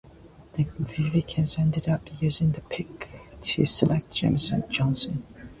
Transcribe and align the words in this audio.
The 0.53 0.63
Vikings 0.97 1.59
ended 1.59 1.87
up 1.87 2.01
using 2.19 2.53
that 2.53 2.69
pick 2.69 3.07
to 3.39 3.65
select 3.65 4.09
Jaymar 4.11 4.67
Johnson. 4.67 5.21